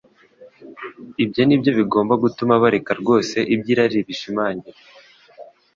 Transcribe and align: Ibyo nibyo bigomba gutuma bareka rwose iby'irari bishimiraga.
Ibyo 1.23 1.41
nibyo 1.47 1.71
bigomba 1.79 2.13
gutuma 2.23 2.53
bareka 2.63 2.91
rwose 3.01 3.37
iby'irari 3.53 3.97
bishimiraga. 4.07 4.71